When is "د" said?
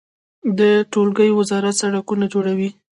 0.59-0.61